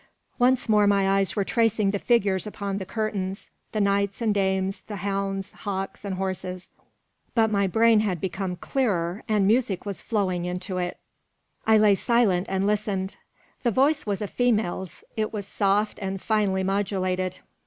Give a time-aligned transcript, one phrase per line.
[0.39, 4.81] Once more my eyes were tracing the figures upon the curtains: the knights and dames,
[4.87, 6.69] the hounds, hawks, and horses.
[7.35, 10.97] But my brain had become clearer, and music was flowing into it.
[11.67, 13.17] I lay silent, and listened.
[13.61, 15.03] The voice was a female's.
[15.15, 17.37] It was soft and finely modulated.